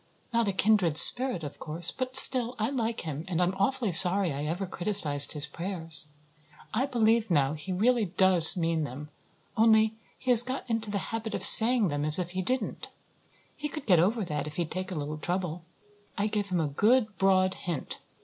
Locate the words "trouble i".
15.19-16.25